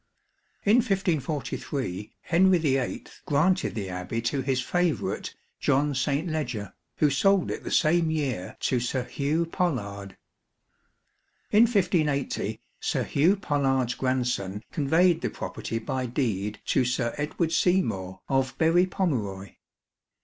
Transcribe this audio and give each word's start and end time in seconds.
In 0.65 0.77
1543, 0.77 2.13
Henry 2.21 2.57
VIII 2.57 3.03
granted 3.27 3.75
the 3.75 3.89
Abbey 3.89 4.19
to 4.23 4.41
his 4.41 4.59
favourite 4.59 5.35
John 5.59 5.93
St. 5.93 6.27
Ledger, 6.27 6.73
who 6.95 7.11
sold 7.11 7.51
it 7.51 7.63
the 7.63 7.69
same 7.69 8.09
year 8.09 8.57
to 8.61 8.79
Sir 8.79 9.03
Hugh 9.03 9.45
Pollard. 9.45 10.17
In 11.51 11.65
1580, 11.65 12.59
Sir 12.79 13.03
Hugh 13.03 13.35
Pollard's 13.35 13.93
grandson 13.93 14.63
conveyed 14.71 15.21
the 15.21 15.29
property 15.29 15.77
by 15.77 16.07
deed 16.07 16.61
to 16.65 16.83
Sir 16.83 17.13
Edward 17.19 17.51
Seymour, 17.51 18.21
of 18.27 18.57
Berry 18.57 18.87
Pomeroy. 18.87 19.53